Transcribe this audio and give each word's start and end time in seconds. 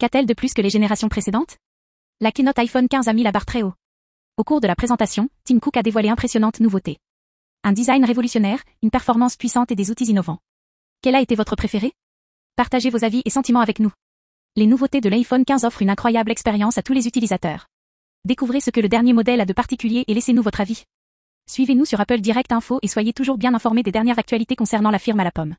Qu'a-t-elle 0.00 0.24
de 0.24 0.32
plus 0.32 0.54
que 0.54 0.62
les 0.62 0.70
générations 0.70 1.10
précédentes? 1.10 1.58
La 2.22 2.32
keynote 2.32 2.58
iPhone 2.58 2.88
15 2.88 3.08
a 3.08 3.12
mis 3.12 3.22
la 3.22 3.32
barre 3.32 3.44
très 3.44 3.62
haut. 3.62 3.74
Au 4.38 4.44
cours 4.44 4.62
de 4.62 4.66
la 4.66 4.74
présentation, 4.74 5.28
Tim 5.44 5.58
Cook 5.58 5.76
a 5.76 5.82
dévoilé 5.82 6.08
impressionnantes 6.08 6.60
nouveautés. 6.60 6.96
Un 7.64 7.72
design 7.72 8.02
révolutionnaire, 8.06 8.62
une 8.82 8.88
performance 8.88 9.36
puissante 9.36 9.70
et 9.72 9.74
des 9.74 9.90
outils 9.90 10.06
innovants. 10.06 10.38
Quel 11.02 11.14
a 11.16 11.20
été 11.20 11.34
votre 11.34 11.54
préféré 11.54 11.92
Partagez 12.56 12.88
vos 12.88 13.04
avis 13.04 13.20
et 13.26 13.28
sentiments 13.28 13.60
avec 13.60 13.78
nous. 13.78 13.92
Les 14.56 14.66
nouveautés 14.66 15.02
de 15.02 15.10
l'iPhone 15.10 15.44
15 15.44 15.64
offrent 15.66 15.82
une 15.82 15.90
incroyable 15.90 16.30
expérience 16.30 16.78
à 16.78 16.82
tous 16.82 16.94
les 16.94 17.06
utilisateurs. 17.06 17.66
Découvrez 18.24 18.60
ce 18.60 18.70
que 18.70 18.80
le 18.80 18.88
dernier 18.88 19.12
modèle 19.12 19.42
a 19.42 19.44
de 19.44 19.52
particulier 19.52 20.04
et 20.08 20.14
laissez-nous 20.14 20.42
votre 20.42 20.62
avis. 20.62 20.84
Suivez-nous 21.46 21.84
sur 21.84 22.00
Apple 22.00 22.22
Direct 22.22 22.52
Info 22.52 22.78
et 22.80 22.88
soyez 22.88 23.12
toujours 23.12 23.36
bien 23.36 23.52
informés 23.52 23.82
des 23.82 23.92
dernières 23.92 24.18
actualités 24.18 24.56
concernant 24.56 24.90
la 24.90 24.98
firme 24.98 25.20
à 25.20 25.24
la 25.24 25.30
pomme. 25.30 25.56